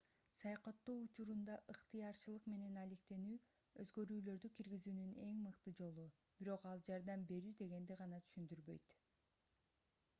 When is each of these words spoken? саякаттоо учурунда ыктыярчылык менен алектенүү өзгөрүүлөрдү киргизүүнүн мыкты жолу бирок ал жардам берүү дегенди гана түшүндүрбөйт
саякаттоо 0.41 0.93
учурунда 1.07 1.55
ыктыярчылык 1.73 2.47
менен 2.53 2.79
алектенүү 2.83 3.35
өзгөрүүлөрдү 3.83 4.49
киргизүүнүн 4.59 5.11
мыкты 5.43 5.73
жолу 5.81 6.05
бирок 6.39 6.65
ал 6.71 6.81
жардам 6.89 7.27
берүү 7.33 7.51
дегенди 7.61 7.99
гана 8.01 8.21
түшүндүрбөйт 8.29 8.97